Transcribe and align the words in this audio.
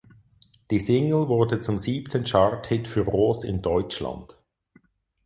Die 0.71 0.79
Single 0.79 1.27
wurde 1.27 1.61
zum 1.61 1.77
siebten 1.77 2.25
Charthit 2.25 2.87
für 2.87 3.01
Roos 3.01 3.43
in 3.43 3.61
Deutschland. 3.61 4.35